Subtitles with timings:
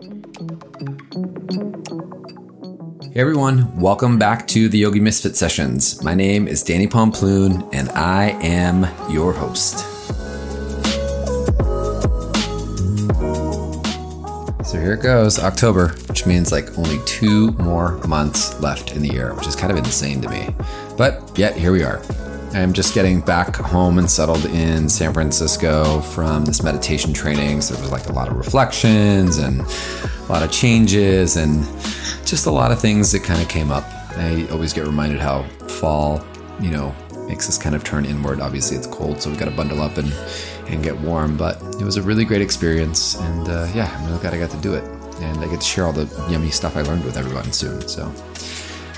[0.00, 0.08] Hey
[3.16, 6.02] everyone, welcome back to the Yogi Misfit Sessions.
[6.02, 9.80] My name is Danny Pomploon and I am your host.
[14.64, 19.12] So here it goes, October, which means like only two more months left in the
[19.12, 20.48] year, which is kind of insane to me.
[20.96, 22.00] But yet, here we are.
[22.52, 27.60] I'm just getting back home and settled in San Francisco from this meditation training.
[27.60, 31.62] So there was like a lot of reflections and a lot of changes and
[32.26, 33.84] just a lot of things that kind of came up.
[34.16, 36.24] I always get reminded how fall,
[36.60, 36.94] you know,
[37.28, 38.40] makes us kind of turn inward.
[38.40, 40.12] Obviously, it's cold, so we got to bundle up and,
[40.66, 41.36] and get warm.
[41.36, 43.14] But it was a really great experience.
[43.14, 44.82] And uh, yeah, I'm really glad I got to do it.
[45.20, 47.86] And I get to share all the yummy stuff I learned with everyone soon.
[47.86, 48.12] So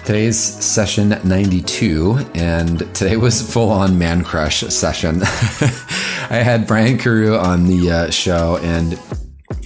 [0.05, 5.23] Today's session 92, and today was full on man crush session.
[5.23, 8.99] I had Brian Carew on the uh, show, and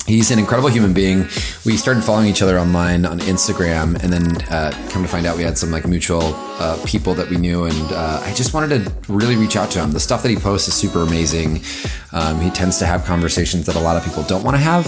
[0.07, 1.27] he's an incredible human being.
[1.65, 5.37] We started following each other online on Instagram, and then uh, come to find out
[5.37, 8.85] we had some like mutual uh, people that we knew, and uh, I just wanted
[8.85, 9.93] to really reach out to him.
[9.93, 11.63] The stuff that he posts is super amazing.
[12.13, 14.87] Um, he tends to have conversations that a lot of people don't want to have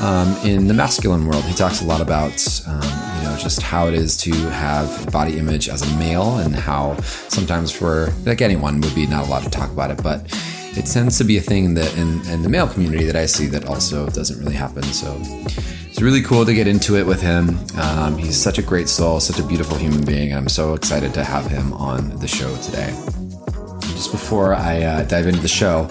[0.00, 1.44] um, in the masculine world.
[1.44, 2.32] He talks a lot about
[2.66, 2.82] um,
[3.18, 7.00] you know just how it is to have body image as a male and how
[7.28, 10.26] sometimes for like anyone would be not allowed to talk about it, but
[10.78, 13.46] it tends to be a thing that in, in the male community that I see
[13.46, 14.84] that also doesn't really happen.
[14.84, 17.58] So it's really cool to get into it with him.
[17.76, 20.30] Um, he's such a great soul, such a beautiful human being.
[20.30, 22.90] and I'm so excited to have him on the show today.
[23.80, 25.90] Just before I uh, dive into the show,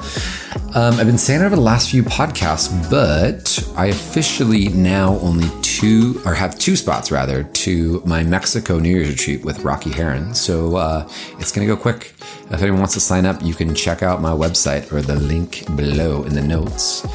[0.74, 5.50] um, I've been saying it over the last few podcasts, but I officially now only
[5.78, 10.34] two or have two spots rather to my Mexico New Year's retreat with Rocky Heron.
[10.34, 12.16] So uh, it's going to go quick.
[12.50, 15.68] If anyone wants to sign up, you can check out my website or the link
[15.76, 17.06] below in the notes.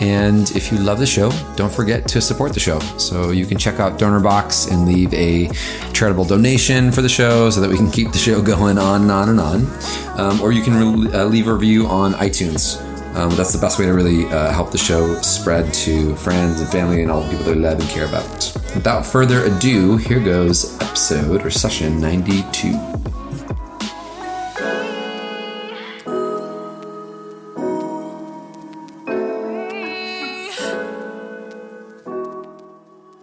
[0.00, 2.78] And if you love the show, don't forget to support the show.
[2.96, 5.50] So you can check out DonorBox and leave a
[5.92, 9.10] charitable donation for the show so that we can keep the show going on and
[9.10, 9.66] on and on.
[10.18, 12.82] Um, or you can re- uh, leave a review on iTunes.
[13.16, 16.68] Um, that's the best way to really uh, help the show spread to friends and
[16.68, 18.52] family and all the people they love and care about.
[18.74, 22.72] Without further ado, here goes episode or session 92.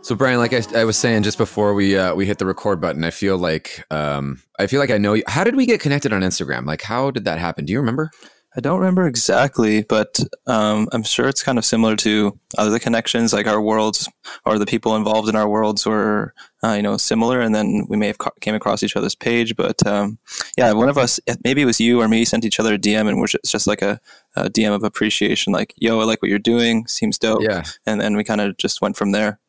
[0.02, 2.82] So Brian, like I, I, was saying just before we uh, we hit the record
[2.82, 5.24] button, I feel like um, I feel like I know you.
[5.28, 6.66] How did we get connected on Instagram?
[6.66, 7.64] Like, how did that happen?
[7.66, 8.10] Do you remember?
[8.56, 13.34] I don't remember exactly, but um, I'm sure it's kind of similar to other connections,
[13.34, 14.08] like our worlds
[14.46, 17.42] or the people involved in our worlds were, uh, you know, similar.
[17.42, 20.20] And then we may have ca- came across each other's page, but um,
[20.56, 23.08] yeah, one of us, maybe it was you or me, sent each other a DM,
[23.08, 24.00] and we're just, just like a,
[24.36, 28.00] a, DM of appreciation, like, "Yo, I like what you're doing, seems dope." Yeah, and
[28.00, 29.40] then we kind of just went from there.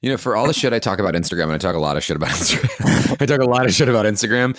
[0.00, 1.96] You know, for all the shit I talk about Instagram, and I talk a lot
[1.96, 3.20] of shit about Instagram.
[3.20, 4.56] I talk a lot of shit about Instagram.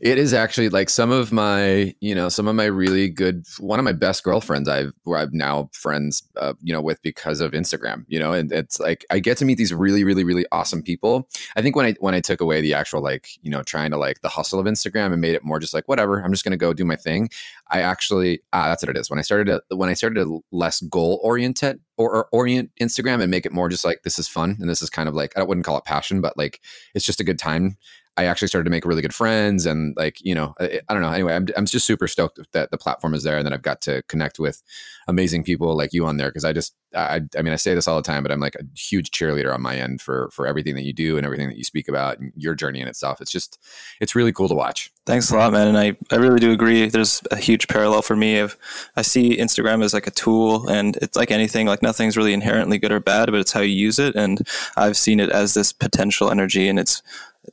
[0.00, 3.78] It is actually like some of my, you know, some of my really good, one
[3.78, 7.52] of my best girlfriends I've, where I've now friends, uh, you know, with because of
[7.52, 8.04] Instagram.
[8.08, 11.28] You know, and it's like I get to meet these really, really, really awesome people.
[11.56, 13.96] I think when I when I took away the actual like, you know, trying to
[13.96, 16.56] like the hustle of Instagram and made it more just like whatever, I'm just gonna
[16.56, 17.28] go do my thing.
[17.68, 19.10] I actually, ah, that's what it is.
[19.10, 23.20] When I started, to, when I started to less goal oriented or, or, orient Instagram
[23.20, 25.36] and make it more just like this is fun and this is kind of like
[25.36, 26.60] I wouldn't call it passion, but like
[26.94, 27.76] it's just a good time
[28.20, 31.02] I actually started to make really good friends and like, you know, I, I, don't
[31.02, 31.10] know.
[31.10, 33.80] Anyway, I'm, I'm just super stoked that the platform is there and that I've got
[33.82, 34.62] to connect with
[35.08, 36.30] amazing people like you on there.
[36.30, 38.56] Cause I just, I, I mean, I say this all the time, but I'm like
[38.56, 41.56] a huge cheerleader on my end for, for everything that you do and everything that
[41.56, 43.22] you speak about and your journey in itself.
[43.22, 43.58] It's just,
[44.02, 44.92] it's really cool to watch.
[45.06, 45.68] Thanks a lot, man.
[45.68, 46.90] And I, I really do agree.
[46.90, 48.54] There's a huge parallel for me of,
[48.96, 52.76] I see Instagram as like a tool and it's like anything, like nothing's really inherently
[52.76, 54.14] good or bad, but it's how you use it.
[54.14, 57.02] And I've seen it as this potential energy and it's,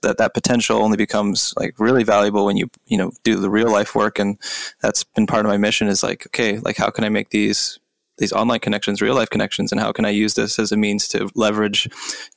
[0.01, 3.71] that that potential only becomes like really valuable when you you know do the real
[3.71, 4.19] life work.
[4.19, 4.37] And
[4.81, 7.79] that's been part of my mission is like okay like how can i make these
[8.17, 9.71] these online connections real life connections?
[9.71, 11.87] And how can i use this as a means to leverage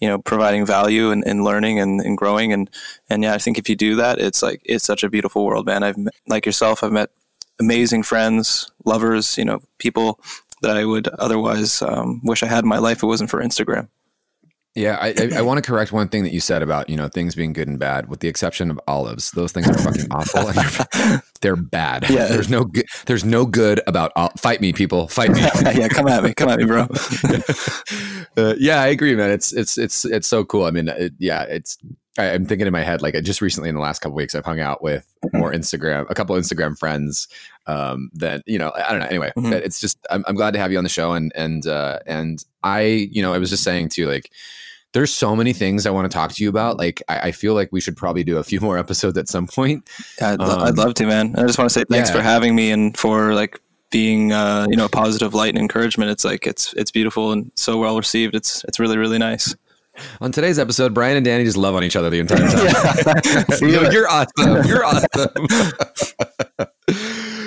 [0.00, 2.52] you know providing value and, and learning and, and growing?
[2.52, 2.70] And
[3.08, 5.66] and yeah i think if you do that it's like it's such a beautiful world
[5.66, 5.82] man.
[5.82, 7.10] I've met, like yourself i've met
[7.58, 10.20] amazing friends lovers you know people
[10.62, 13.42] that i would otherwise um, wish i had in my life if it wasn't for
[13.42, 13.88] instagram
[14.74, 17.08] yeah, I, I, I want to correct one thing that you said about you know
[17.08, 19.30] things being good and bad, with the exception of olives.
[19.32, 20.48] Those things are fucking awful.
[20.48, 20.56] And
[20.92, 22.08] they're, they're bad.
[22.08, 22.26] Yeah.
[22.26, 22.86] There's no good.
[23.06, 24.12] There's no good about.
[24.38, 25.08] Fight me, people.
[25.08, 25.40] Fight me.
[25.74, 26.34] yeah, come at me.
[26.34, 26.82] Come at me, bro.
[28.36, 29.30] uh, yeah, I agree, man.
[29.30, 30.64] It's it's it's it's so cool.
[30.64, 31.78] I mean, it, yeah, it's
[32.18, 34.44] I, am thinking in my head like just recently in the last couple weeks I've
[34.44, 35.38] hung out with Mm-hmm.
[35.38, 37.28] more Instagram, a couple Instagram friends.
[37.66, 39.06] Um, that you know, I don't know.
[39.06, 39.52] Anyway, Mhm.
[39.52, 42.42] it's just I'm, I'm glad to have you on the show, and and uh, and
[42.62, 42.80] I,
[43.12, 44.30] you know, I was just saying too, like
[44.92, 46.76] there's so many things I want to talk to you about.
[46.78, 49.46] Like I, I feel like we should probably do a few more episodes at some
[49.46, 49.88] point.
[50.20, 51.34] I'd, Um, I'd love to, man.
[51.36, 52.16] I just want to say thanks yeah.
[52.16, 53.60] for having me and for like
[53.90, 56.10] being, uh, you know, a positive light and encouragement.
[56.10, 58.34] It's like it's it's beautiful and so well received.
[58.34, 59.54] It's it's really really nice.
[60.20, 63.20] On today's episode, Brian and Danny just love on each other the entire time.
[63.24, 63.44] Yeah.
[63.84, 64.64] Yo, you're awesome.
[64.66, 65.46] You're awesome.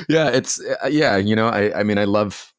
[0.10, 1.18] yeah, it's uh, yeah.
[1.18, 2.53] You know, I I mean, I love.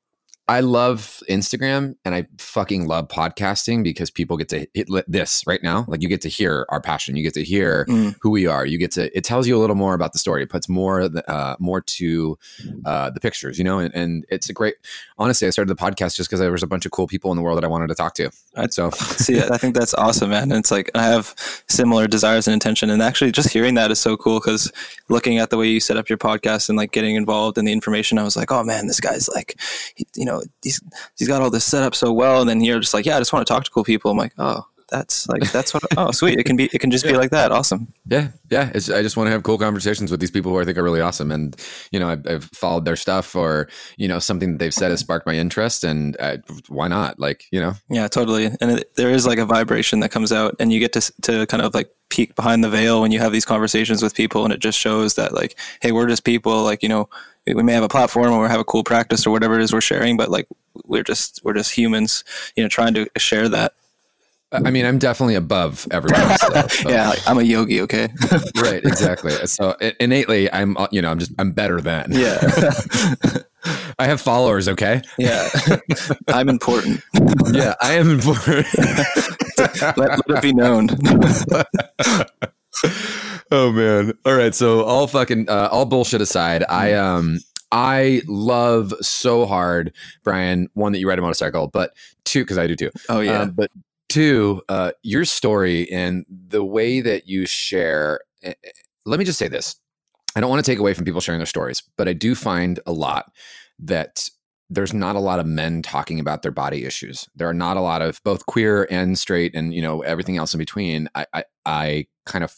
[0.47, 5.63] I love Instagram and I fucking love podcasting because people get to hit this right
[5.63, 5.87] now.
[5.89, 8.15] Like you get to hear our passion, you get to hear Mm.
[8.21, 8.67] who we are.
[8.67, 10.43] You get to it tells you a little more about the story.
[10.43, 12.39] It puts more uh, more to
[12.85, 13.79] uh, the pictures, you know.
[13.79, 14.75] And, and it's a great.
[15.17, 17.37] Honestly, I started the podcast just because there was a bunch of cool people in
[17.37, 18.31] the world that I wanted to talk to.
[18.71, 20.45] So See, I think that's awesome, man.
[20.45, 21.35] And it's like I have
[21.69, 24.73] similar desires and intention, and actually, just hearing that is so cool because
[25.09, 27.73] looking at the way you set up your podcast and like getting involved in the
[27.73, 29.61] information, I was like, oh man, this guy's like,
[29.95, 30.81] he, you know, he's
[31.17, 33.21] he's got all this set up so well, and then you're just like, yeah, I
[33.21, 34.11] just want to talk to cool people.
[34.11, 35.83] I'm like, oh, that's like that's what.
[35.97, 36.39] Oh, sweet.
[36.39, 36.69] It can be.
[36.73, 37.51] It can just be like that.
[37.51, 37.93] Awesome.
[38.07, 38.71] Yeah, yeah.
[38.75, 40.83] It's, I just want to have cool conversations with these people who I think are
[40.83, 41.57] really awesome, and
[41.91, 45.01] you know, I've, I've followed their stuff, or you know, something that they've said has
[45.01, 46.37] sparked my interest, and uh,
[46.69, 47.19] why not?
[47.19, 48.47] Like, you know, Yeah, totally.
[48.61, 51.47] And it, there is like a vibration that comes out, and you get to to
[51.47, 54.53] kind of like peek behind the veil when you have these conversations with people, and
[54.53, 56.63] it just shows that like, hey, we're just people.
[56.63, 57.09] Like, you know,
[57.47, 59.63] we we may have a platform or we have a cool practice or whatever it
[59.63, 60.47] is we're sharing, but like,
[60.87, 62.25] we're just we're just humans,
[62.57, 63.73] you know, trying to share that.
[64.55, 66.41] I mean, I'm definitely above everyone else.
[66.49, 67.81] Though, so- Yeah, like, I'm a yogi.
[67.83, 68.09] Okay.
[68.57, 69.33] right, exactly.
[69.47, 72.13] So innately, I'm, uh, you know, I'm just, I'm better than.
[72.13, 72.39] yeah.
[73.99, 74.69] I have followers.
[74.69, 75.01] Okay.
[75.19, 75.49] yeah.
[76.29, 77.01] I'm important.
[77.53, 78.67] Yeah, I am important.
[79.57, 80.89] Let, let it be known.
[83.51, 84.13] oh man.
[84.25, 84.55] All right.
[84.55, 87.39] So all fucking uh, all bullshit aside, I um
[87.73, 89.93] I love so hard,
[90.23, 90.69] Brian.
[90.75, 91.93] One that you ride a motorcycle, but
[92.25, 92.91] two because I do too.
[93.09, 93.41] oh yeah.
[93.43, 93.71] Um, but
[94.15, 98.21] two, uh, your story and the way that you share.
[98.43, 98.71] eh, eh,
[99.05, 99.77] Let me just say this:
[100.37, 102.81] I don't want to take away from people sharing their stories, but I do find
[102.87, 103.33] a lot
[103.81, 104.29] that
[104.71, 107.29] there's not a lot of men talking about their body issues.
[107.37, 110.55] There are not a lot of both queer and straight, and you know everything else
[110.55, 111.09] in between.
[111.15, 112.55] I I, I kind of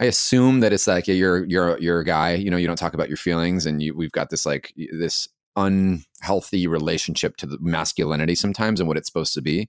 [0.00, 2.34] I assume that it's like yeah, you're you're you're a guy.
[2.34, 5.28] You know, you don't talk about your feelings, and you, we've got this like this
[5.56, 9.68] unhealthy relationship to the masculinity sometimes and what it's supposed to be.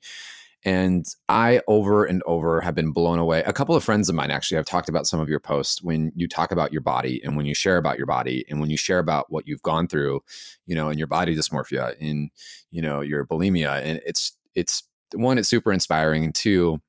[0.66, 3.44] And I over and over have been blown away.
[3.44, 6.12] A couple of friends of mine actually have talked about some of your posts when
[6.16, 8.78] you talk about your body and when you share about your body and when you
[8.78, 10.22] share about what you've gone through,
[10.66, 12.32] you know, in your body dysmorphia, in
[12.72, 14.84] you know your bulimia, and it's it's
[15.14, 16.82] one, it's super inspiring, and two,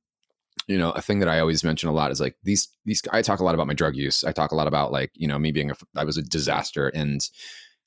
[0.67, 3.02] you know, a thing that I always mention a lot is like these these.
[3.12, 4.25] I talk a lot about my drug use.
[4.25, 6.88] I talk a lot about like you know me being a I was a disaster
[6.88, 7.20] and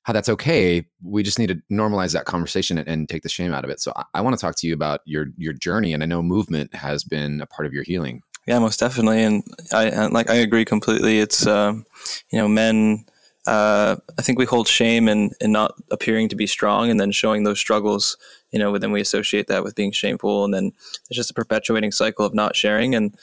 [0.02, 0.86] how that's okay.
[1.02, 3.80] We just need to normalize that conversation and, and take the shame out of it.
[3.80, 6.22] So I, I want to talk to you about your your journey, and I know
[6.22, 8.22] movement has been a part of your healing.
[8.46, 11.18] Yeah, most definitely, and I like I agree completely.
[11.18, 11.84] It's um,
[12.30, 13.04] you know, men.
[13.46, 17.12] Uh, I think we hold shame in in not appearing to be strong, and then
[17.12, 18.16] showing those struggles.
[18.50, 20.72] You know, then we associate that with being shameful, and then
[21.08, 22.94] it's just a perpetuating cycle of not sharing.
[22.94, 23.16] And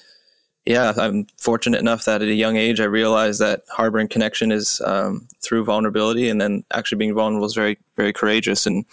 [0.68, 4.82] yeah, I'm fortunate enough that at a young age I realized that harboring connection is
[4.86, 8.66] um, through vulnerability, and then actually being vulnerable is very very courageous.
[8.66, 8.86] And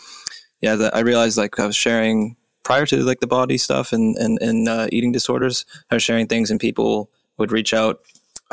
[0.60, 4.16] yeah, that I realized like I was sharing prior to like the body stuff and
[4.16, 5.66] and, and uh, eating disorders.
[5.90, 8.00] I was sharing things, and people would reach out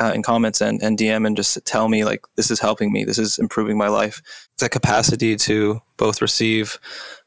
[0.00, 3.04] uh, in comments and, and DM and just tell me like this is helping me,
[3.04, 4.48] this is improving my life.
[4.58, 6.78] The capacity to both receive,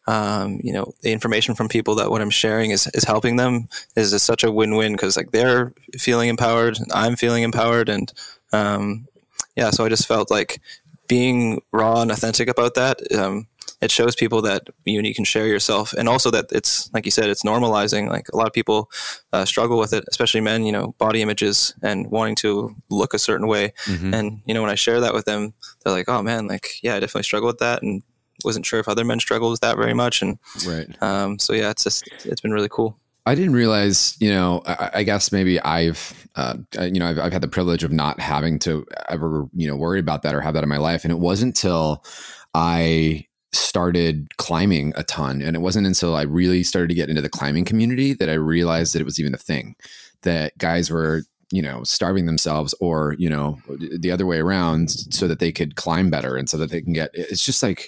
[0.08, 3.68] um, you know, the information from people that what I'm sharing is is helping them
[3.96, 7.90] is, is such a win win because like they're feeling empowered, and I'm feeling empowered,
[7.90, 8.12] and
[8.54, 9.08] um,
[9.56, 10.62] yeah, so I just felt like
[11.08, 13.00] being raw and authentic about that.
[13.14, 13.48] Um,
[13.82, 17.12] it shows people that you, you can share yourself and also that it's like you
[17.12, 18.90] said it's normalizing like a lot of people
[19.34, 23.20] uh, struggle with it especially men you know body images and wanting to look a
[23.20, 24.14] certain way Mm-hmm.
[24.14, 26.96] and you know when i share that with them they're like oh man like yeah
[26.96, 28.02] i definitely struggle with that and
[28.46, 30.88] wasn't sure if other men struggled with that very much and Right.
[31.02, 32.98] um, so yeah it's just it's been really cool
[33.28, 37.34] I didn't realize, you know, I, I guess maybe I've, uh, you know, I've, I've
[37.34, 40.54] had the privilege of not having to ever, you know, worry about that or have
[40.54, 41.04] that in my life.
[41.04, 42.06] And it wasn't until
[42.54, 45.42] I started climbing a ton.
[45.42, 48.34] And it wasn't until I really started to get into the climbing community that I
[48.34, 49.76] realized that it was even a thing
[50.22, 53.60] that guys were, you know, starving themselves or, you know,
[53.98, 56.94] the other way around so that they could climb better and so that they can
[56.94, 57.88] get, it's just like,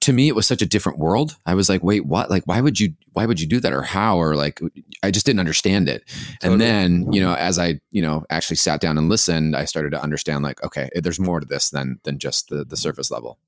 [0.00, 1.36] to me it was such a different world.
[1.46, 2.30] I was like wait what?
[2.30, 3.72] Like why would you why would you do that?
[3.72, 4.16] Or how?
[4.18, 4.60] Or like
[5.02, 6.04] i just didn't understand it.
[6.40, 6.52] Totally.
[6.52, 9.90] and then you know as i you know actually sat down and listened i started
[9.90, 13.38] to understand like okay there's more to this than than just the the surface level.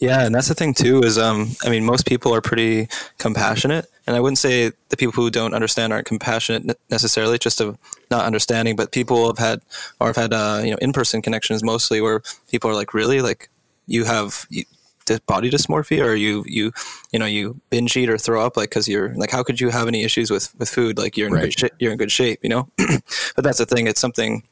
[0.00, 3.86] Yeah, and that's the thing too is um I mean most people are pretty compassionate
[4.06, 7.78] and I wouldn't say the people who don't understand aren't compassionate necessarily just of
[8.10, 9.60] not understanding but people have had
[10.00, 13.22] or have had uh, you know in-person connections mostly where people are like really?
[13.22, 13.48] Like
[13.86, 14.64] you have you,
[15.26, 16.72] body dysmorphia or you you
[17.12, 19.70] you know you binge eat or throw up like because you're like how could you
[19.70, 21.42] have any issues with with food like you're in right.
[21.44, 22.68] good sh- you're in good shape you know
[23.36, 24.42] but that's the thing it's something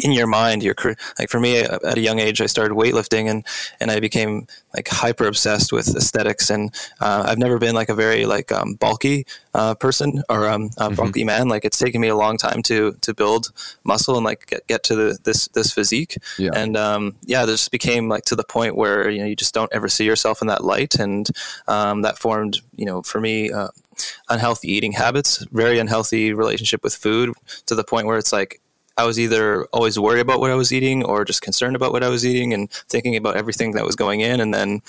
[0.00, 0.74] in your mind your
[1.18, 3.44] like for me at a young age i started weightlifting and
[3.80, 7.94] and i became like hyper obsessed with aesthetics and uh, i've never been like a
[7.94, 10.94] very like um, bulky uh, person or um, a mm-hmm.
[10.94, 13.50] bulky man like it's taken me a long time to to build
[13.84, 16.50] muscle and like get, get to the, this this physique yeah.
[16.54, 19.72] and um, yeah this became like to the point where you know you just don't
[19.72, 21.28] ever see yourself in that light and
[21.66, 23.68] um, that formed you know for me uh,
[24.28, 27.32] unhealthy eating habits very unhealthy relationship with food
[27.66, 28.60] to the point where it's like
[28.98, 32.02] I was either always worried about what I was eating or just concerned about what
[32.02, 34.40] I was eating and thinking about everything that was going in.
[34.40, 34.82] And then,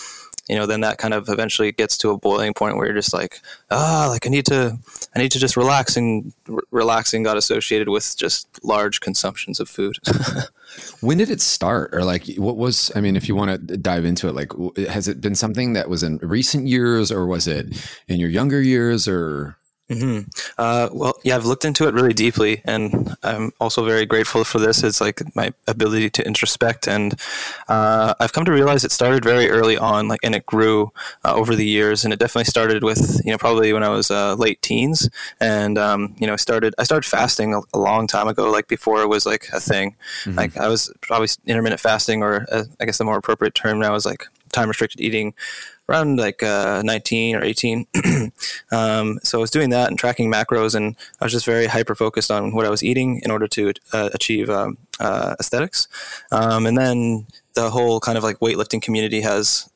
[0.49, 3.13] you know, then that kind of eventually gets to a boiling point where you're just
[3.13, 3.39] like,
[3.69, 4.79] ah, like I need to,
[5.15, 6.33] I need to just relax and
[6.71, 9.97] relaxing got associated with just large consumptions of food.
[11.01, 14.05] when did it start or like what was i mean if you want to dive
[14.05, 14.51] into it like
[14.87, 17.75] has it been something that was in recent years or was it
[18.07, 19.57] in your younger years or
[19.89, 20.29] Mm-hmm.
[20.57, 24.59] Uh, well, yeah, I've looked into it really deeply, and I'm also very grateful for
[24.59, 24.83] this.
[24.83, 27.19] It's like my ability to introspect, and
[27.67, 30.91] uh, I've come to realize it started very early on, like, and it grew
[31.25, 32.03] uh, over the years.
[32.03, 35.77] And it definitely started with, you know, probably when I was uh, late teens, and
[35.79, 39.01] um, you know, I started I started fasting a, a, long time ago, like before
[39.01, 39.95] it was like a thing.
[40.23, 40.37] Mm-hmm.
[40.37, 43.95] Like I was probably intermittent fasting, or uh, I guess the more appropriate term now
[43.95, 45.33] is like time restricted eating
[45.89, 47.87] around like uh, 19 or 18.
[48.71, 51.95] um, so I was doing that and tracking macros, and I was just very hyper
[51.95, 55.87] focused on what I was eating in order to uh, achieve um, uh, aesthetics.
[56.31, 59.69] Um, and then the whole kind of like weightlifting community has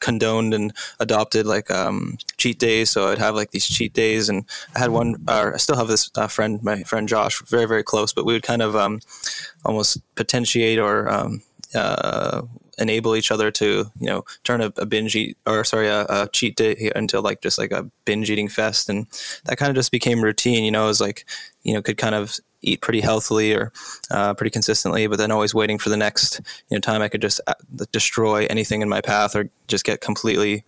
[0.00, 2.90] condoned and adopted like um, cheat days.
[2.90, 4.44] So I'd have like these cheat days, and
[4.74, 5.16] I had one.
[5.28, 8.12] Or I still have this uh, friend, my friend Josh, very very close.
[8.12, 9.00] But we would kind of um,
[9.64, 11.42] almost potentiate or um,
[11.74, 12.42] uh,
[12.78, 16.28] enable each other to you know turn a, a binge eat or sorry a, a,
[16.32, 18.88] cheat day into like just like a binge eating fest.
[18.88, 19.06] And
[19.44, 21.24] that kind of just became routine you know it was like
[21.62, 23.72] you know could kind of eat pretty healthily or
[24.10, 26.40] uh, pretty consistently but then always waiting for the next
[26.70, 27.54] you know time i could just uh,
[27.92, 30.64] destroy anything in my path or just get completely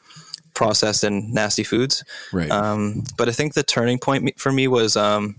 [0.57, 2.03] processed and nasty foods.
[2.33, 2.51] Right.
[2.51, 5.39] Um, but i think the turning point for me was um,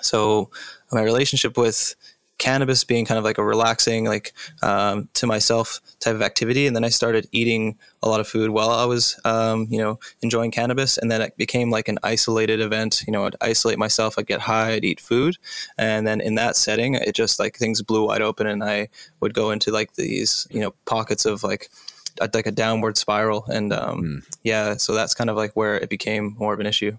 [0.00, 0.50] so
[0.90, 1.94] my relationship with
[2.38, 6.66] cannabis being kind of like a relaxing, like um, to myself type of activity.
[6.66, 9.98] And then I started eating a lot of food while I was, um, you know,
[10.22, 10.98] enjoying cannabis.
[10.98, 13.02] And then it became like an isolated event.
[13.06, 15.36] You know, I'd isolate myself, I'd get high, I'd eat food.
[15.78, 18.88] And then in that setting, it just like things blew wide open and I
[19.20, 21.70] would go into like these, you know, pockets of like,
[22.20, 23.44] like a downward spiral.
[23.46, 24.36] And um, mm.
[24.42, 26.98] yeah, so that's kind of like where it became more of an issue.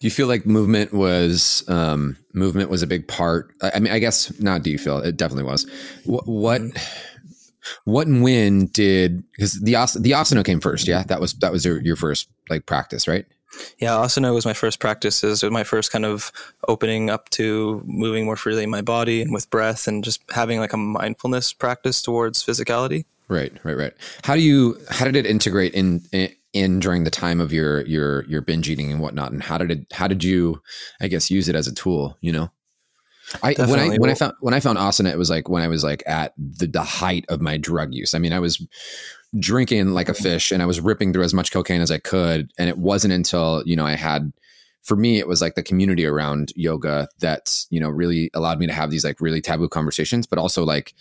[0.00, 3.52] Do you feel like movement was um, movement was a big part?
[3.62, 4.62] I mean, I guess not.
[4.62, 5.66] Do you feel it definitely was?
[6.04, 6.60] What what,
[7.84, 10.86] what and when did because the the asana came first?
[10.86, 13.24] Yeah, that was that was your, your first like practice, right?
[13.78, 15.24] Yeah, asana was my first practice.
[15.24, 16.30] It was my first kind of
[16.68, 20.58] opening up to moving more freely in my body and with breath, and just having
[20.58, 23.04] like a mindfulness practice towards physicality.
[23.28, 23.92] Right, right, right.
[24.22, 27.84] How do you how did it integrate in, in in during the time of your
[27.86, 30.60] your your binge eating and whatnot and how did it how did you
[31.00, 32.50] i guess use it as a tool you know
[33.42, 33.88] I Definitely.
[33.88, 35.82] when I when I found when I found asana, it was like when I was
[35.82, 38.14] like at the, the height of my drug use.
[38.14, 38.64] I mean, I was
[39.38, 40.22] drinking like a mm-hmm.
[40.22, 42.50] fish and I was ripping through as much cocaine as I could.
[42.58, 44.32] And it wasn't until, you know, I had
[44.82, 48.68] for me, it was like the community around yoga that, you know, really allowed me
[48.68, 50.94] to have these like really taboo conversations, but also like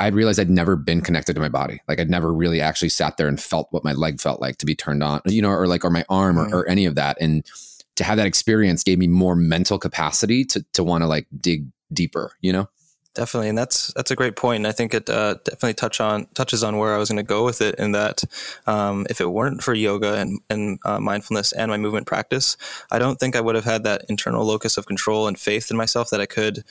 [0.00, 1.80] I'd realized I'd never been connected to my body.
[1.86, 4.66] Like I'd never really actually sat there and felt what my leg felt like to
[4.66, 7.16] be turned on, you know, or like, or my arm or, or any of that.
[7.20, 7.46] And
[7.96, 11.66] to have that experience gave me more mental capacity to, to want to like dig
[11.92, 12.68] deeper, you know?
[13.14, 13.50] Definitely.
[13.50, 14.56] And that's, that's a great point.
[14.56, 17.22] And I think it uh, definitely touch on, touches on where I was going to
[17.22, 18.24] go with it in that
[18.66, 22.56] um, if it weren't for yoga and, and uh, mindfulness and my movement practice,
[22.90, 25.76] I don't think I would have had that internal locus of control and faith in
[25.76, 26.64] myself that I could,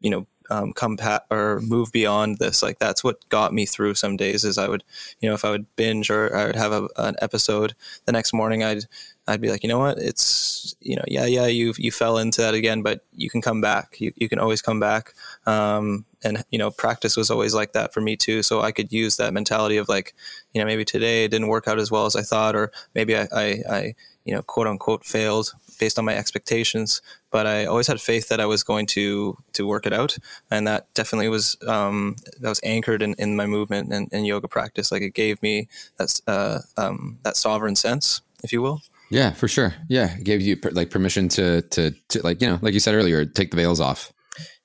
[0.00, 2.62] you know, um, come pat or move beyond this.
[2.62, 4.44] Like that's what got me through some days.
[4.44, 4.84] Is I would,
[5.20, 8.34] you know, if I would binge or I would have a, an episode the next
[8.34, 8.84] morning, I'd
[9.26, 12.42] I'd be like, you know what, it's you know, yeah, yeah, you you fell into
[12.42, 13.98] that again, but you can come back.
[13.98, 15.14] You you can always come back.
[15.46, 18.42] Um, and you know, practice was always like that for me too.
[18.42, 20.14] So I could use that mentality of like,
[20.52, 23.16] you know, maybe today it didn't work out as well as I thought, or maybe
[23.16, 27.02] I, I, I you know, quote unquote failed based on my expectations.
[27.30, 30.16] But I always had faith that I was going to to work it out,
[30.50, 34.48] and that definitely was um, that was anchored in, in my movement and, and yoga
[34.48, 34.92] practice.
[34.92, 38.82] Like it gave me that uh, um, that sovereign sense, if you will.
[39.10, 39.74] Yeah, for sure.
[39.88, 42.94] Yeah, it gave you like permission to to to like you know, like you said
[42.94, 44.12] earlier, take the veils off.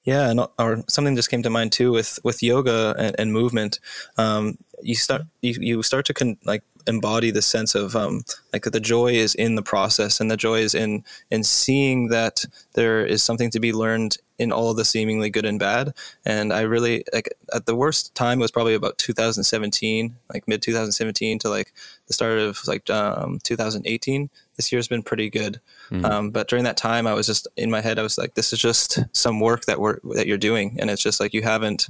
[0.04, 3.82] Yeah, and or something just came to mind too with with yoga and, and movement.
[4.18, 8.64] Um, you start you, you start to con- like embody the sense of um, like
[8.64, 13.06] the joy is in the process and the joy is in in seeing that there
[13.06, 15.94] is something to be learned in all of the seemingly good and bad.
[16.26, 21.40] And i really like at the worst time was probably about 2017 like mid 2017
[21.40, 21.74] to like
[22.08, 25.60] the start of like um, 2018 this year's been pretty good.
[25.90, 26.06] Mm-hmm.
[26.06, 28.52] um, but during that time i was just in my head i was like this
[28.54, 30.78] is just some work that we're that you're doing.
[30.80, 31.88] And it's just like you haven't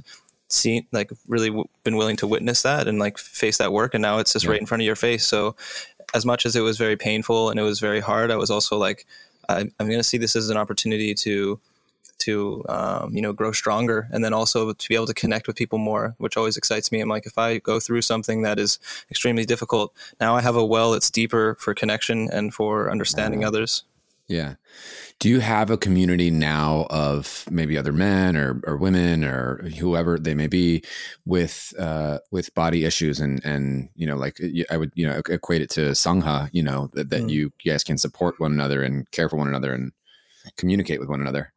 [0.48, 4.02] seen like really w- been willing to witness that and like face that work and
[4.02, 4.52] now it's just yeah.
[4.52, 5.26] right in front of your face.
[5.26, 5.56] So
[6.14, 8.76] as much as it was very painful and it was very hard i was also
[8.76, 9.06] like
[9.48, 11.60] I, am going to see this as an opportunity to
[12.18, 15.56] to um, you know grow stronger and then also to be able to connect with
[15.56, 17.00] people more which always excites me.
[17.00, 18.78] I'm like if i go through something that is
[19.10, 23.48] extremely difficult now i have a well that's deeper for connection and for understanding uh,
[23.48, 23.84] others
[24.28, 24.54] yeah
[25.20, 30.18] do you have a community now of maybe other men or, or women or whoever
[30.18, 30.82] they may be
[31.24, 34.38] with uh, with body issues and and you know like
[34.70, 37.30] I would you know equate it to sangha you know that, that mm.
[37.30, 39.92] you guys can support one another and care for one another and
[40.56, 41.52] communicate with one another.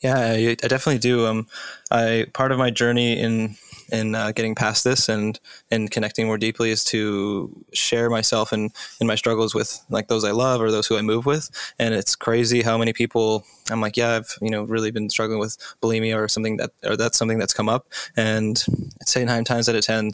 [0.00, 1.26] Yeah, I, I definitely do.
[1.26, 1.46] Um,
[1.90, 3.56] I part of my journey in
[3.90, 5.38] in uh, getting past this and
[5.70, 10.24] and connecting more deeply is to share myself and and my struggles with like those
[10.24, 11.50] I love or those who I move with.
[11.78, 15.38] And it's crazy how many people I'm like, yeah, I've you know really been struggling
[15.38, 17.86] with bulimia or something that or that's something that's come up.
[18.16, 18.62] And
[19.00, 20.10] I'd say nine times out of ten,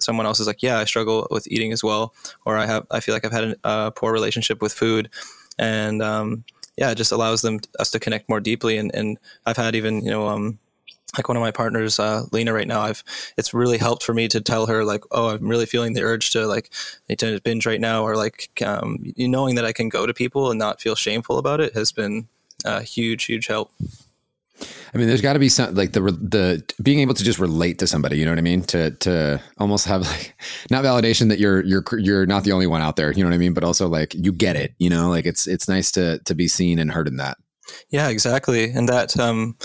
[0.00, 3.00] someone else is like, yeah, I struggle with eating as well, or I have I
[3.00, 5.10] feel like I've had a poor relationship with food,
[5.58, 6.44] and um,
[6.76, 8.76] yeah, it just allows them us to connect more deeply.
[8.78, 10.58] And, and I've had even you know um,
[11.16, 13.04] like one of my partners, uh, Lena, right now, I've
[13.36, 16.30] it's really helped for me to tell her like, oh, I'm really feeling the urge
[16.30, 16.70] to like
[17.18, 20.58] to binge right now, or like um, knowing that I can go to people and
[20.58, 22.28] not feel shameful about it has been
[22.64, 23.70] a huge, huge help.
[24.94, 27.80] I mean, there's got to be some like the the being able to just relate
[27.80, 28.18] to somebody.
[28.18, 28.62] You know what I mean?
[28.64, 30.34] To to almost have like
[30.70, 33.12] not validation that you're you're you're not the only one out there.
[33.12, 33.54] You know what I mean?
[33.54, 34.74] But also like you get it.
[34.78, 37.38] You know, like it's it's nice to to be seen and heard in that.
[37.90, 38.70] Yeah, exactly.
[38.70, 39.56] And that um,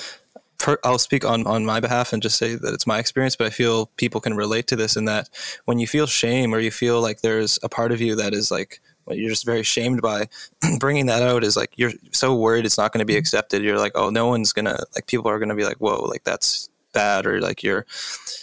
[0.60, 3.48] per, I'll speak on on my behalf and just say that it's my experience, but
[3.48, 5.30] I feel people can relate to this in that
[5.66, 8.52] when you feel shame or you feel like there's a part of you that is
[8.52, 10.30] like you're just very shamed by
[10.80, 13.64] bringing that out is like you're so worried it's not going to be accepted.
[13.64, 16.70] You're like oh no one's gonna like people are gonna be like whoa like that's
[16.92, 17.86] bad or like you're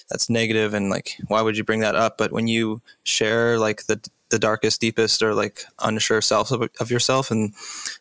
[0.09, 2.19] that's negative and like why would you bring that up?
[2.19, 4.01] But when you share like the
[4.31, 7.55] the darkest, deepest, or like unsure self of, of, yourself, and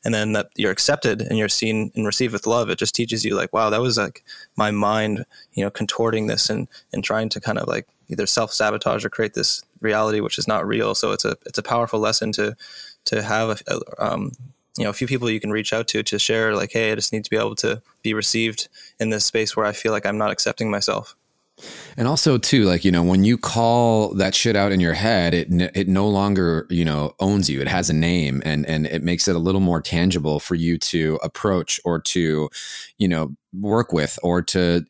[0.03, 2.69] and then that you're accepted and you're seen and received with love.
[2.69, 4.23] It just teaches you like, wow, that was like
[4.55, 8.53] my mind, you know, contorting this and and trying to kind of like either self
[8.53, 10.95] sabotage or create this reality which is not real.
[10.95, 12.55] So it's a it's a powerful lesson to
[13.05, 14.31] to have a, um,
[14.77, 16.95] you know a few people you can reach out to to share like, hey, I
[16.95, 18.67] just need to be able to be received
[18.99, 21.15] in this space where I feel like I'm not accepting myself.
[21.97, 25.33] And also too, like, you know, when you call that shit out in your head,
[25.33, 27.61] it, it no longer, you know, owns you.
[27.61, 30.77] It has a name and, and it makes it a little more tangible for you
[30.79, 32.49] to approach or to,
[32.97, 34.85] you know, work with or to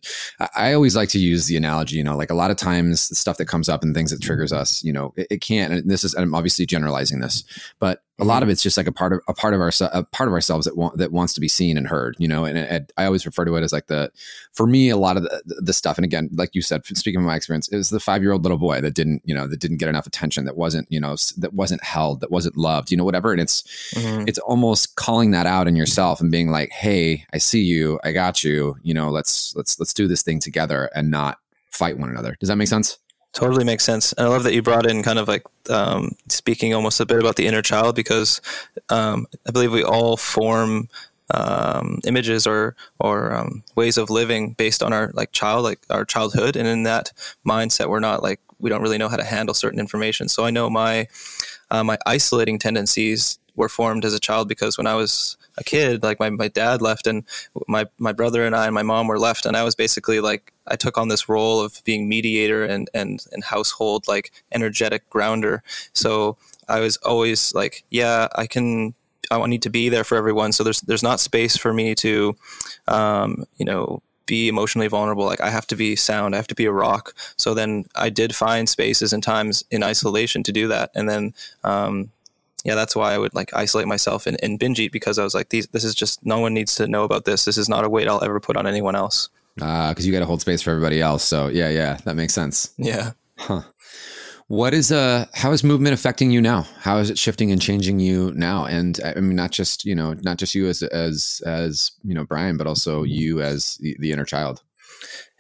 [0.56, 3.16] i always like to use the analogy you know like a lot of times the
[3.16, 5.90] stuff that comes up and things that triggers us you know it, it can't and
[5.90, 7.44] this is i'm obviously generalizing this
[7.80, 8.52] but a lot of mm-hmm.
[8.52, 10.78] it's just like a part of a part of our a part of ourselves that
[10.78, 13.44] want that wants to be seen and heard you know and, and, I always refer
[13.44, 14.10] to it as like the
[14.54, 17.26] for me a lot of the, the stuff and again like you said speaking of
[17.26, 19.60] my experience it was the five year old little boy that didn't you know that
[19.60, 22.96] didn't get enough attention that wasn't you know that wasn't held that wasn't loved you
[22.96, 24.28] know whatever and it's mm-hmm.
[24.28, 28.14] it's almost calling that out in yourself and being like hey I see you I
[28.14, 31.40] got you you know let's let's let's do this thing together and not
[31.72, 32.36] fight one another.
[32.40, 33.00] Does that make sense?
[33.34, 34.14] Totally makes sense.
[34.14, 37.20] And I love that you brought in kind of like um, speaking almost a bit
[37.20, 38.40] about the inner child because
[38.90, 40.88] um, I believe we all form
[41.34, 46.06] um, images or or um, ways of living based on our like child like our
[46.06, 46.56] childhood.
[46.56, 47.12] And in that
[47.46, 50.30] mindset we're not like we don't really know how to handle certain information.
[50.30, 51.08] So i know my
[51.72, 56.04] uh, my isolating tendencies were formed as a child because when I was a kid,
[56.04, 57.24] like my, my dad left and
[57.68, 59.46] my, my brother and I and my mom were left.
[59.46, 63.26] And I was basically like, I took on this role of being mediator and, and,
[63.32, 65.64] and household, like energetic grounder.
[65.94, 66.38] So
[66.68, 68.94] I was always like, yeah, I can,
[69.32, 70.52] I need to be there for everyone.
[70.52, 72.36] So there's, there's not space for me to,
[72.88, 75.26] um, you know, be emotionally vulnerable.
[75.26, 76.34] Like I have to be sound.
[76.34, 77.14] I have to be a rock.
[77.38, 80.92] So then I did find spaces and times in isolation to do that.
[80.96, 82.12] And then, um,
[82.66, 85.36] yeah, that's why I would like isolate myself and, and binge eat because I was
[85.36, 87.46] like, these, this is just no one needs to know about this.
[87.46, 89.30] This is not a weight I'll ever put on anyone else.
[89.62, 91.24] Uh, cause you got to hold space for everybody else.
[91.24, 92.74] So yeah, yeah, that makes sense.
[92.78, 93.12] Yeah.
[93.38, 93.62] Huh.
[94.48, 96.68] What is uh how is movement affecting you now?
[96.80, 98.66] How is it shifting and changing you now?
[98.66, 102.26] And I mean not just, you know, not just you as as as, you know,
[102.26, 104.62] Brian, but also you as the, the inner child.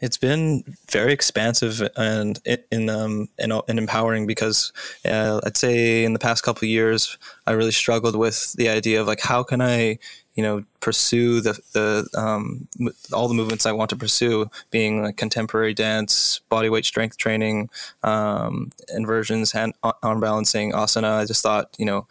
[0.05, 2.39] It's been very expansive and
[2.71, 4.71] in um and, and empowering because
[5.03, 9.07] uh, I'd say in the past couple years I really struggled with the idea of
[9.07, 9.97] like how can I
[10.35, 12.67] you know pursue the the um,
[13.11, 17.71] all the movements I want to pursue, being like contemporary dance, body weight strength training,
[18.03, 21.17] um, inversions, hand arm balancing, asana.
[21.17, 22.05] I just thought you know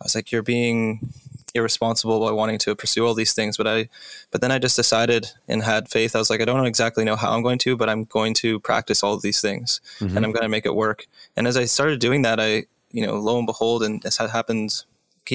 [0.00, 0.98] I was like you're being
[1.56, 3.88] irresponsible by wanting to pursue all these things but i
[4.30, 7.16] but then i just decided and had faith i was like i don't exactly know
[7.16, 10.16] how i'm going to but i'm going to practice all of these things mm-hmm.
[10.16, 13.04] and i'm going to make it work and as i started doing that i you
[13.04, 14.86] know lo and behold and this happens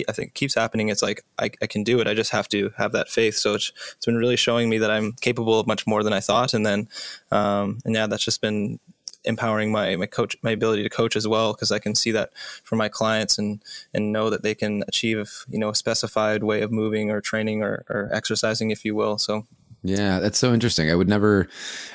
[0.08, 0.90] I think keeps happening.
[0.90, 2.08] It's like I, I can do it.
[2.08, 3.36] I just have to have that faith.
[3.36, 6.20] So it's, it's been really showing me that I'm capable of much more than I
[6.20, 6.54] thought.
[6.54, 6.88] And then,
[7.32, 8.80] um, and yeah, that's just been
[9.24, 12.32] empowering my my coach my ability to coach as well because I can see that
[12.64, 13.62] for my clients and
[13.94, 17.62] and know that they can achieve you know a specified way of moving or training
[17.62, 19.18] or, or exercising if you will.
[19.18, 19.46] So
[19.84, 20.92] yeah, that's so interesting.
[20.92, 21.48] I would never.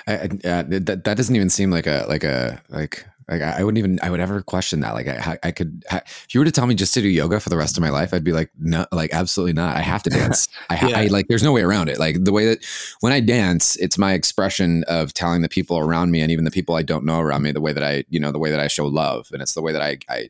[0.09, 3.65] I, I, uh, that that doesn't even seem like a like a like like I
[3.65, 4.95] wouldn't even I would ever question that.
[4.95, 7.49] Like I, I could if you were to tell me just to do yoga for
[7.49, 9.77] the rest of my life, I'd be like no, like absolutely not.
[9.77, 10.49] I have to dance.
[10.71, 10.99] I, ha- yeah.
[10.99, 11.99] I like there's no way around it.
[11.99, 12.65] Like the way that
[13.01, 16.53] when I dance, it's my expression of telling the people around me and even the
[16.53, 18.61] people I don't know around me the way that I you know the way that
[18.61, 20.29] I show love, and it's the way that I I.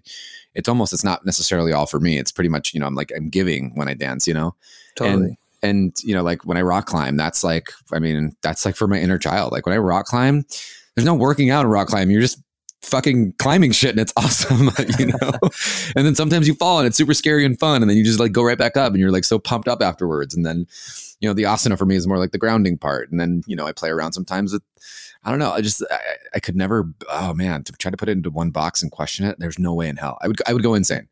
[0.55, 2.19] It's almost it's not necessarily all for me.
[2.19, 4.27] It's pretty much you know I'm like I'm giving when I dance.
[4.27, 4.55] You know,
[4.95, 5.27] totally.
[5.27, 8.77] And, and you know like when i rock climb that's like i mean that's like
[8.77, 10.45] for my inner child like when i rock climb
[10.95, 12.43] there's no working out in rock climb you're just
[12.83, 15.31] fucking climbing shit and it's awesome, you know?
[15.97, 17.83] and then sometimes you fall and it's super scary and fun.
[17.83, 19.83] And then you just like go right back up and you're like so pumped up
[19.83, 20.35] afterwards.
[20.35, 20.67] And then,
[21.21, 23.11] you know, the asana for me is more like the grounding part.
[23.11, 24.62] And then, you know, I play around sometimes with,
[25.25, 25.51] I don't know.
[25.51, 25.99] I just, I,
[26.35, 29.27] I could never, oh man, to try to put it into one box and question
[29.27, 29.39] it.
[29.39, 30.19] There's no way in hell.
[30.21, 31.09] I would, I would go insane.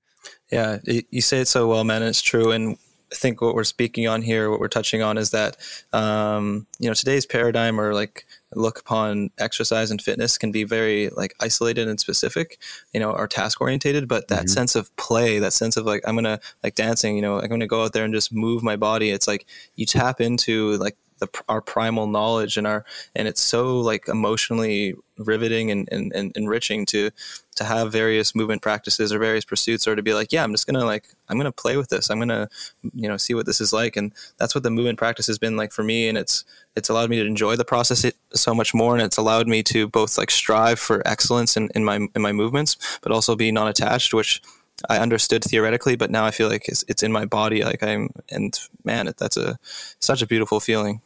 [0.51, 0.79] Yeah.
[0.85, 2.03] You say it so well, man.
[2.03, 2.53] it's true.
[2.53, 2.79] And
[3.13, 5.57] I think what we're speaking on here, what we're touching on is that,
[5.93, 11.09] um, you know, today's paradigm or like look upon exercise and fitness can be very
[11.11, 12.59] like isolated and specific,
[12.93, 14.49] you know, or task orientated, but that mm-hmm.
[14.49, 17.49] sense of play, that sense of like, I'm going to like dancing, you know, I'm
[17.49, 19.11] going to go out there and just move my body.
[19.11, 23.81] It's like you tap into like the, our primal knowledge and our, and it's so
[23.81, 27.11] like emotionally riveting and, and, and enriching to
[27.57, 30.67] to have various movement practices or various pursuits or to be like yeah i'm just
[30.67, 32.11] gonna like i'm gonna play with this.
[32.11, 32.49] I'm gonna
[32.95, 33.97] you know see what this is like.
[33.97, 36.09] And that's what the movement practice has been like for me.
[36.09, 36.45] And it's
[36.77, 38.95] it's allowed me to enjoy the process so much more.
[38.95, 42.33] And it's allowed me to both like strive for excellence in, in my in my
[42.33, 44.43] movements but also be non-attached which
[44.91, 47.63] I understood theoretically, but now I feel like it's, it's in my body.
[47.63, 49.57] Like I'm, and man, that's a
[50.01, 51.01] such a beautiful feeling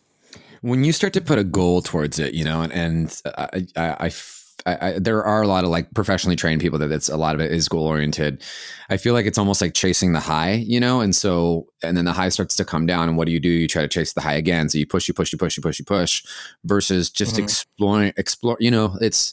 [0.60, 4.12] when you start to put a goal towards it, you know, and, and I, I,
[4.66, 7.34] I, I, there are a lot of like professionally trained people that it's a lot
[7.34, 8.42] of it is goal oriented.
[8.90, 12.04] I feel like it's almost like chasing the high, you know, and so and then
[12.04, 13.48] the high starts to come down, and what do you do?
[13.48, 14.68] You try to chase the high again.
[14.68, 16.24] So you push, you push, you push, you push, you push,
[16.64, 17.44] versus just mm-hmm.
[17.44, 18.56] exploring, explore.
[18.60, 19.32] You know, it's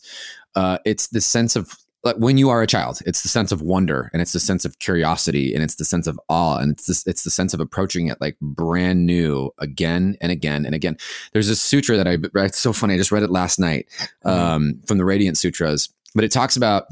[0.56, 3.62] uh, it's the sense of like when you are a child it's the sense of
[3.62, 6.86] wonder and it's the sense of curiosity and it's the sense of awe and it's
[6.86, 10.96] this, it's the sense of approaching it like brand new again and again and again
[11.34, 13.88] there's a sutra that i it's so funny i just read it last night
[14.26, 14.30] mm-hmm.
[14.30, 16.86] um, from the radiant sutras but it talks about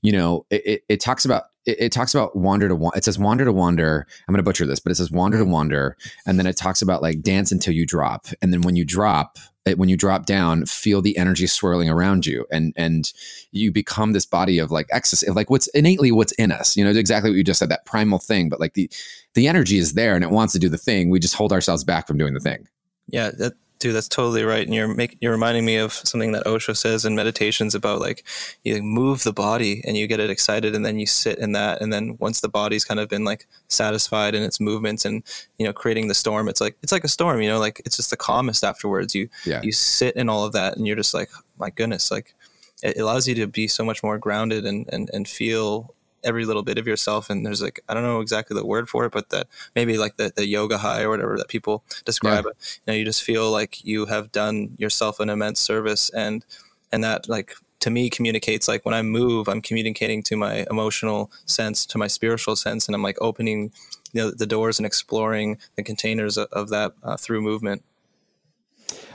[0.00, 2.96] you know it, it, it talks about it, it, talks about wander to wander.
[2.96, 4.06] It says wander to wander.
[4.26, 5.52] I'm going to butcher this, but it says wander to mm-hmm.
[5.52, 5.96] wander.
[6.26, 8.26] And then it talks about like dance until you drop.
[8.40, 9.38] And then when you drop,
[9.76, 13.12] when you drop down, feel the energy swirling around you, and and
[13.52, 16.76] you become this body of like ecstasy, like what's innately what's in us.
[16.76, 18.48] You know, exactly what you just said, that primal thing.
[18.48, 18.90] But like the
[19.34, 21.10] the energy is there, and it wants to do the thing.
[21.10, 22.66] We just hold ourselves back from doing the thing.
[23.06, 24.64] Yeah, that Dude, that's totally right.
[24.64, 28.24] And you're making you're reminding me of something that Osho says in meditations about like
[28.62, 31.80] you move the body and you get it excited and then you sit in that
[31.80, 35.22] and then once the body's kind of been like satisfied in its movements and
[35.58, 37.96] you know creating the storm, it's like it's like a storm, you know, like it's
[37.96, 39.14] just the calmest afterwards.
[39.14, 39.62] You yeah.
[39.62, 42.34] you sit in all of that and you're just like, my goodness, like
[42.82, 46.62] it allows you to be so much more grounded and and, and feel every little
[46.62, 49.30] bit of yourself and there's like i don't know exactly the word for it but
[49.30, 52.50] that maybe like the, the yoga high or whatever that people describe yeah.
[52.50, 56.44] it you know you just feel like you have done yourself an immense service and
[56.92, 61.30] and that like to me communicates like when i move i'm communicating to my emotional
[61.46, 63.72] sense to my spiritual sense and i'm like opening
[64.12, 67.82] you know, the doors and exploring the containers of, of that uh, through movement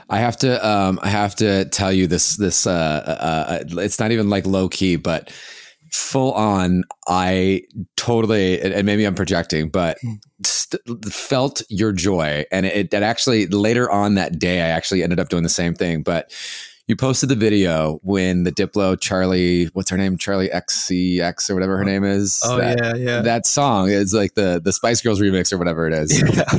[0.08, 3.98] I have to um, I have to tell you this this uh, uh, uh, it's
[3.98, 5.32] not even like low key, but
[5.92, 6.84] full on.
[7.08, 7.62] I
[7.96, 10.14] totally and maybe I'm projecting, but hmm.
[10.44, 15.20] st- felt your joy, and it, it actually later on that day I actually ended
[15.20, 16.32] up doing the same thing, but
[16.88, 21.76] you posted the video when the Diplo Charli, what's her name, Charli XCX or whatever
[21.78, 21.86] her oh.
[21.86, 22.40] name is.
[22.44, 23.22] Oh that, yeah, yeah.
[23.22, 26.22] That song is like the the Spice Girls remix or whatever it is.
[26.36, 26.58] Yeah.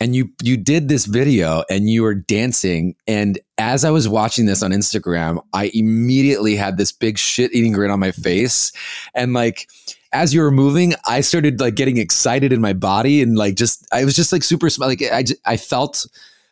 [0.00, 4.46] And you you did this video and you were dancing and as I was watching
[4.46, 8.72] this on Instagram, I immediately had this big shit eating grin on my face
[9.14, 9.68] and like
[10.12, 13.86] as you were moving, I started like getting excited in my body and like just
[13.92, 16.06] I was just like super like I I felt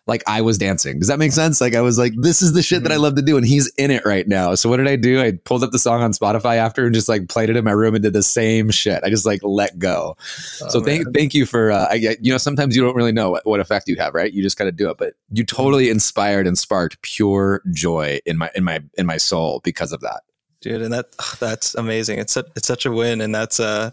[0.06, 1.00] like I was dancing.
[1.00, 1.60] Does that make sense?
[1.60, 3.02] Like I was like, this is the shit that I mm-hmm.
[3.02, 4.54] love to do, and he's in it right now.
[4.54, 5.20] So what did I do?
[5.20, 7.72] I pulled up the song on Spotify after and just like played it in my
[7.72, 9.02] room and did the same shit.
[9.02, 10.16] I just like let go.
[10.62, 11.12] Oh, so thank man.
[11.12, 13.88] thank you for uh, I, you know sometimes you don't really know what, what effect
[13.88, 14.32] you have, right?
[14.32, 18.38] You just got to do it, but you totally inspired and sparked pure joy in
[18.38, 20.22] my in my in my soul because of that,
[20.60, 20.82] dude.
[20.82, 22.20] And that that's amazing.
[22.20, 23.90] It's a, it's such a win, and that's uh.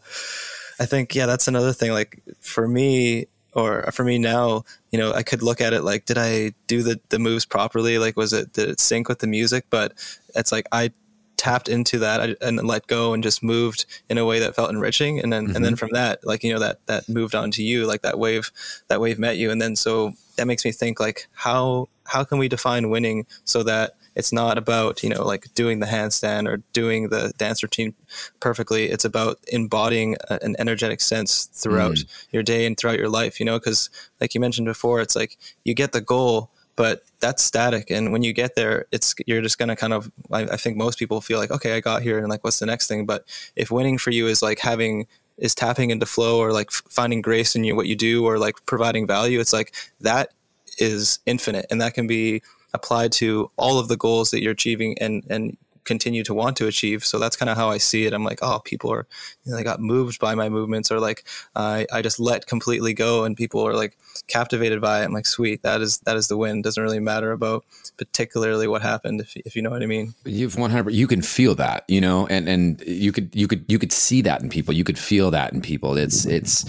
[0.80, 1.92] I think yeah, that's another thing.
[1.92, 6.06] Like for me, or for me now, you know, I could look at it like,
[6.06, 8.00] did I do the, the moves properly?
[8.00, 9.66] Like, was it, did it sync with the music?
[9.70, 9.94] But
[10.36, 10.92] it's like, I
[11.38, 15.20] tapped into that and let go and just moved in a way that felt enriching.
[15.20, 15.56] And then, mm-hmm.
[15.56, 15.80] and then mm-hmm.
[15.80, 18.52] from that, like, you know, that, that moved on to you, like that wave,
[18.88, 19.52] that wave met you.
[19.52, 23.64] And then, so that makes me think like, how, how can we define winning so
[23.64, 27.94] that it's not about you know like doing the handstand or doing the dance routine
[28.40, 28.86] perfectly.
[28.86, 32.26] It's about embodying a, an energetic sense throughout mm.
[32.32, 33.90] your day and throughout your life you know because
[34.22, 37.92] like you mentioned before it's like you get the goal but that's static.
[37.92, 41.00] And when you get there it's you're just gonna kind of I, I think most
[41.00, 43.06] people feel like okay i got here and like what's the next thing?
[43.06, 47.22] But if winning for you is like having is tapping into flow or like finding
[47.22, 50.30] grace in you what you do or like providing value it's like that
[50.78, 51.66] is infinite.
[51.70, 52.42] And that can be
[52.74, 56.68] applied to all of the goals that you're achieving and and continue to want to
[56.68, 57.06] achieve.
[57.06, 58.14] So that's kind of how I see it.
[58.14, 59.08] I'm like, oh, people are,
[59.44, 61.24] you know, they got moved by my movements, or like
[61.56, 65.06] I, I just let completely go, and people are like captivated by it.
[65.06, 66.62] I'm like, sweet, that is that is the win.
[66.62, 67.66] Doesn't really matter about
[67.98, 70.14] particularly what happened, if, if you know what I mean.
[70.26, 70.94] You've 100.
[70.94, 74.22] You can feel that, you know, and and you could you could you could see
[74.22, 74.74] that in people.
[74.74, 75.98] You could feel that in people.
[75.98, 76.66] It's it's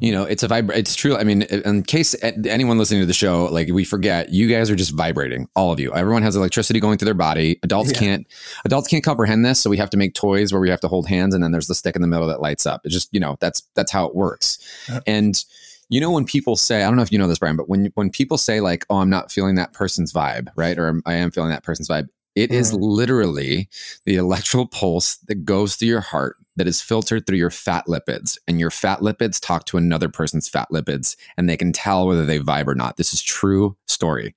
[0.00, 1.16] you know it's a vibra- It's true.
[1.16, 4.76] I mean, in case anyone listening to the show, like we forget, you guys are
[4.76, 5.48] just vibrating.
[5.54, 5.92] All of you.
[5.92, 7.58] Everyone has electricity going through their body.
[7.62, 7.98] Adults yeah.
[7.98, 8.26] can't
[8.64, 11.08] adults can't comprehend this, so we have to make toys where we have to hold
[11.08, 12.82] hands, and then there's the stick in the middle that lights up.
[12.84, 14.58] It's just you know that's that's how it works.
[15.06, 15.42] And
[15.88, 17.92] you know when people say, I don't know if you know this, Brian, but when
[17.94, 21.30] when people say like, "Oh, I'm not feeling that person's vibe," right, or I am
[21.30, 22.54] feeling that person's vibe, it mm.
[22.54, 23.68] is literally
[24.04, 28.38] the electrical pulse that goes through your heart that is filtered through your fat lipids
[28.46, 32.26] and your fat lipids talk to another person's fat lipids and they can tell whether
[32.26, 32.96] they vibe or not.
[32.96, 34.34] This is true story.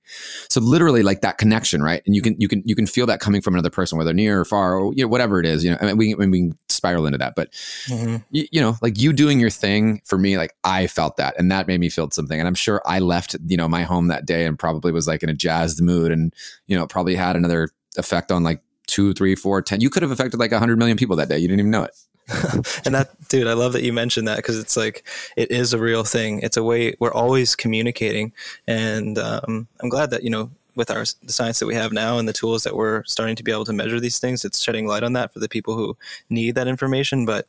[0.48, 2.02] So literally like that connection right?
[2.06, 4.40] And you can you can you can feel that coming from another person whether near
[4.40, 6.58] or far or you know whatever it is you know I mean, we, we can
[6.68, 7.34] spiral into that.
[7.36, 7.52] But
[7.86, 8.16] mm-hmm.
[8.30, 11.50] you, you know like you doing your thing for me like i felt that and
[11.50, 12.38] that made me feel something.
[12.38, 15.22] And i'm sure i left you know my home that day and probably was like
[15.22, 16.32] in a jazzed mood and
[16.66, 19.80] you know probably had another effect on like two, three, four, ten.
[19.80, 21.38] You could have affected like a hundred million people that day.
[21.38, 21.96] You didn't even know it.
[22.84, 25.06] and that, dude, I love that you mentioned that because it's like
[25.36, 26.40] it is a real thing.
[26.40, 28.32] It's a way we're always communicating,
[28.66, 32.18] and um, I'm glad that you know with our the science that we have now
[32.18, 34.86] and the tools that we're starting to be able to measure these things, it's shedding
[34.86, 35.96] light on that for the people who
[36.28, 37.26] need that information.
[37.26, 37.46] But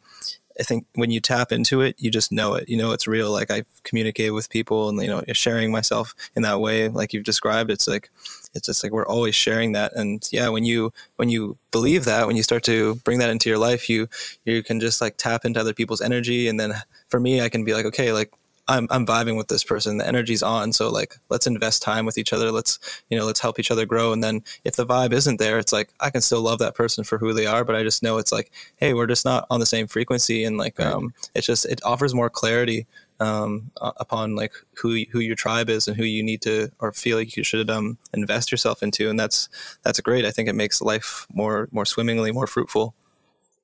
[0.59, 2.67] I think when you tap into it, you just know it.
[2.67, 3.31] You know it's real.
[3.31, 7.23] Like I've communicated with people, and you know, sharing myself in that way, like you've
[7.23, 7.69] described.
[7.69, 8.09] It's like
[8.57, 12.27] it's just like we're always sharing that and yeah when you when you believe that
[12.27, 14.07] when you start to bring that into your life you
[14.45, 16.73] you can just like tap into other people's energy and then
[17.09, 18.31] for me i can be like okay like
[18.67, 22.17] I'm, I'm vibing with this person the energy's on so like let's invest time with
[22.17, 25.13] each other let's you know let's help each other grow and then if the vibe
[25.13, 27.75] isn't there it's like i can still love that person for who they are but
[27.75, 30.77] i just know it's like hey we're just not on the same frequency and like
[30.80, 30.88] right.
[30.88, 32.88] um it's just it offers more clarity
[33.19, 37.17] um, upon like who who your tribe is and who you need to or feel
[37.17, 39.49] like you should um, invest yourself into, and that's
[39.84, 40.25] that's great.
[40.25, 42.93] I think it makes life more more swimmingly more fruitful.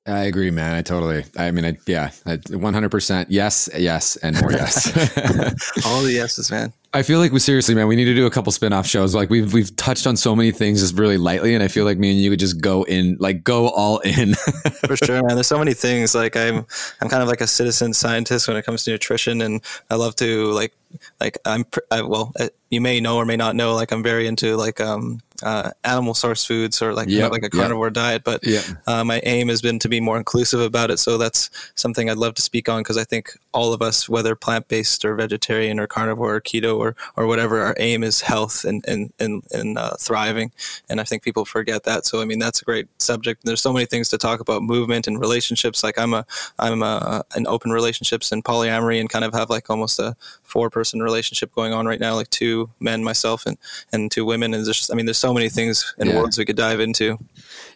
[0.06, 0.74] I agree, man.
[0.74, 1.24] I totally.
[1.38, 2.10] I mean, I, yeah,
[2.50, 3.30] one hundred percent.
[3.30, 4.86] Yes, yes, and more yes.
[5.86, 6.74] All the yeses, man.
[6.92, 7.88] I feel like we seriously, man.
[7.88, 9.14] We need to do a couple spin-off shows.
[9.14, 11.96] Like we've we've touched on so many things just really lightly, and I feel like
[11.96, 14.34] me and you could just go in, like go all in.
[14.86, 15.36] For sure, man.
[15.36, 16.14] There's so many things.
[16.14, 16.66] Like I'm
[17.00, 20.16] I'm kind of like a citizen scientist when it comes to nutrition, and I love
[20.16, 20.74] to like
[21.18, 22.34] like I'm I, well,
[22.68, 23.74] you may know or may not know.
[23.74, 27.50] Like I'm very into like um uh, animal source foods or like yep, like a
[27.50, 27.94] carnivore yep.
[27.94, 28.24] diet.
[28.24, 28.64] But yep.
[28.86, 30.98] uh, my aim has been to be more inclusive about it.
[30.98, 34.34] So that's something I'd love to speak on because I think all of us, whether
[34.34, 38.64] plant based or vegetarian or carnivore or keto or or whatever, our aim is health
[38.64, 40.52] and and and, and uh, thriving.
[40.88, 42.06] And I think people forget that.
[42.06, 43.44] So I mean that's a great subject.
[43.44, 45.82] There's so many things to talk about movement and relationships.
[45.82, 46.26] Like I'm a
[46.58, 50.70] I'm a, an open relationships and polyamory and kind of have like almost a four
[50.70, 53.58] person relationship going on right now, like two men, myself, and
[53.92, 54.54] and two women.
[54.54, 56.16] And there's just, I mean, there's so many things and yeah.
[56.16, 57.18] worlds we could dive into.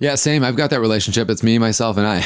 [0.00, 0.44] Yeah, same.
[0.44, 1.28] I've got that relationship.
[1.28, 2.16] It's me, myself, and I.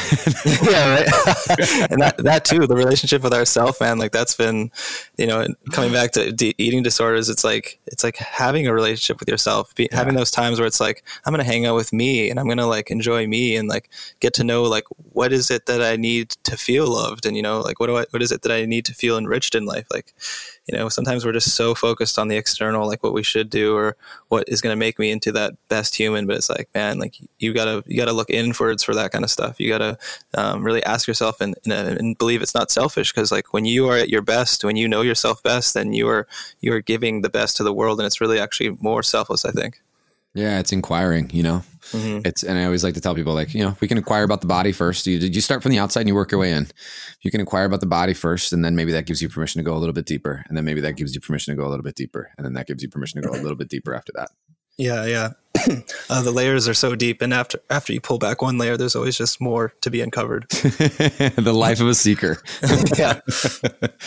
[0.69, 1.07] yeah, right.
[1.91, 3.97] and that that too, the relationship with ourself, man.
[3.97, 4.71] Like that's been,
[5.17, 7.29] you know, coming back to de- eating disorders.
[7.29, 9.97] It's like it's like having a relationship with yourself, Be, yeah.
[9.97, 12.67] having those times where it's like I'm gonna hang out with me and I'm gonna
[12.67, 16.29] like enjoy me and like get to know like what is it that I need
[16.43, 18.65] to feel loved and you know like what do I what is it that I
[18.65, 20.13] need to feel enriched in life like
[20.67, 23.75] you know sometimes we're just so focused on the external like what we should do
[23.75, 23.95] or
[24.29, 27.15] what is going to make me into that best human but it's like man like
[27.39, 29.59] you gotta you gotta look inwards for that kind of stuff.
[29.59, 29.97] You gotta
[30.33, 33.97] um, really ask yourself and, and believe it's not selfish because like when you are
[33.97, 36.27] at your best when you know yourself best then you are
[36.61, 39.51] you are giving the best to the world and it's really actually more selfless i
[39.51, 39.81] think
[40.33, 41.63] yeah, it's inquiring, you know.
[41.91, 42.25] Mm-hmm.
[42.25, 44.41] It's and I always like to tell people like, you know, we can inquire about
[44.41, 45.05] the body first.
[45.05, 46.67] You you start from the outside and you work your way in.
[47.21, 49.63] You can inquire about the body first, and then maybe that gives you permission to
[49.63, 51.69] go a little bit deeper, and then maybe that gives you permission to go a
[51.69, 53.93] little bit deeper, and then that gives you permission to go a little bit deeper
[53.93, 54.29] after that.
[54.77, 55.29] Yeah, yeah.
[56.09, 58.95] uh, the layers are so deep, and after after you pull back one layer, there's
[58.95, 60.47] always just more to be uncovered.
[60.49, 62.41] the life of a seeker.
[62.97, 63.19] yeah,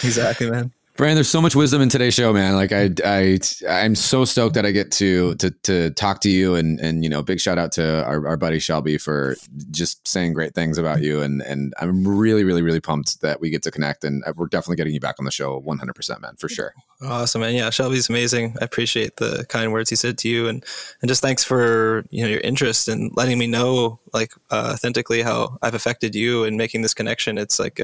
[0.02, 0.72] exactly, man.
[0.96, 2.54] Brian, there's so much wisdom in today's show, man.
[2.54, 6.54] Like I, I, I'm so stoked that I get to to to talk to you,
[6.54, 9.36] and and you know, big shout out to our, our buddy Shelby for
[9.70, 13.50] just saying great things about you, and and I'm really, really, really pumped that we
[13.50, 16.36] get to connect, and we're definitely getting you back on the show, 100, percent man,
[16.36, 16.72] for sure.
[17.02, 17.54] Awesome, man.
[17.54, 18.56] Yeah, Shelby's amazing.
[18.62, 20.64] I appreciate the kind words he said to you, and
[21.02, 25.20] and just thanks for you know your interest and letting me know like uh, authentically
[25.20, 27.36] how I've affected you and making this connection.
[27.36, 27.80] It's like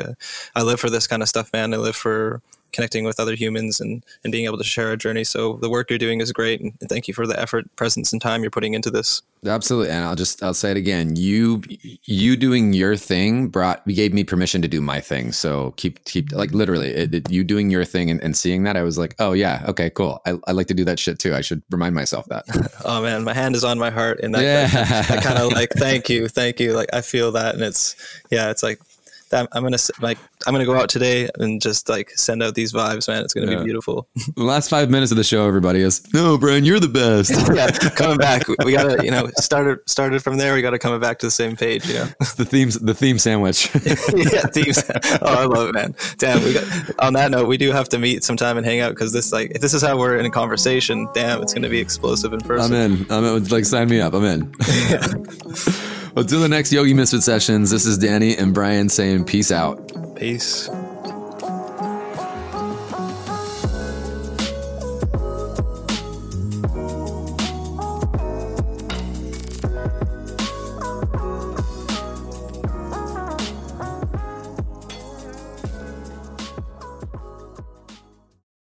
[0.57, 1.75] I live for this kind of stuff, man.
[1.75, 2.41] I live for
[2.73, 5.25] connecting with other humans and, and being able to share our journey.
[5.25, 6.61] So the work you're doing is great.
[6.61, 9.23] And thank you for the effort, presence, and time you're putting into this.
[9.45, 9.91] Absolutely.
[9.91, 11.17] And I'll just, I'll say it again.
[11.17, 11.63] You,
[12.05, 15.33] you doing your thing brought, gave me permission to do my thing.
[15.33, 18.77] So keep, keep like literally it, it, you doing your thing and, and, seeing that,
[18.77, 20.21] I was like, oh yeah, okay, cool.
[20.27, 21.35] I, I like to do that shit too.
[21.35, 22.45] I should remind myself that.
[22.85, 24.21] oh man, my hand is on my heart.
[24.21, 25.07] And that, yeah.
[25.11, 26.73] I kind of like, thank you, thank you.
[26.73, 27.55] Like I feel that.
[27.55, 27.97] And it's,
[28.31, 28.81] yeah, it's like,
[29.33, 32.73] that I'm gonna like I'm gonna go out today and just like send out these
[32.73, 33.25] vibes, man.
[33.25, 33.59] It's gonna yeah.
[33.59, 34.09] be beautiful.
[34.37, 37.31] the last five minutes of the show, everybody is no, Brian, you're the best.
[37.55, 38.45] yeah, coming back.
[38.65, 40.55] We gotta, you know, started started from there.
[40.55, 41.87] We gotta come back to the same page.
[41.87, 42.05] You know,
[42.37, 43.75] the themes, the theme sandwich.
[43.75, 44.85] yeah, themes.
[45.21, 45.95] Oh, I love it, man.
[46.19, 46.45] Damn.
[46.45, 46.65] We got,
[47.01, 49.51] on that note, we do have to meet sometime and hang out because this, like,
[49.53, 52.73] if this is how we're in a conversation, damn, it's gonna be explosive in person.
[52.73, 53.07] I'm in.
[53.11, 53.45] I'm in.
[53.49, 54.15] Like, sign me up.
[54.15, 54.55] I'm in.
[54.89, 55.07] yeah.
[56.15, 59.81] Until the next Yogi Misfit sessions, this is Danny and Brian saying peace out.
[60.15, 60.69] Peace.